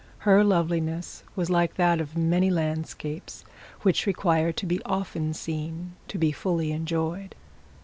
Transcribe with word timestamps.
Her 0.25 0.43
loveliness 0.43 1.21
was 1.35 1.51
like 1.51 1.75
that 1.75 2.01
of 2.01 2.17
many 2.17 2.49
landscapes, 2.49 3.45
which 3.83 4.07
require 4.07 4.51
to 4.51 4.65
be 4.65 4.81
often 4.83 5.31
seen 5.35 5.93
to 6.07 6.17
be 6.17 6.31
fully 6.31 6.71
enjoyed. 6.71 7.35